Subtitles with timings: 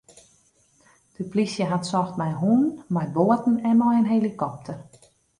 [1.17, 4.77] De plysje hat socht mei hûnen, mei boaten en mei in helikopter.